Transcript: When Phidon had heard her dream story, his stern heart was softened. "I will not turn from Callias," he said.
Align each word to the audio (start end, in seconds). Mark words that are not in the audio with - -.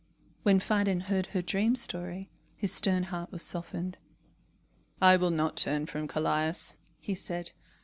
When 0.41 0.59
Phidon 0.59 1.01
had 1.01 1.11
heard 1.11 1.25
her 1.27 1.41
dream 1.43 1.75
story, 1.75 2.31
his 2.55 2.73
stern 2.73 3.03
heart 3.03 3.31
was 3.31 3.43
softened. 3.43 3.99
"I 4.99 5.15
will 5.15 5.29
not 5.29 5.55
turn 5.57 5.85
from 5.85 6.07
Callias," 6.07 6.79
he 6.97 7.13
said. 7.13 7.51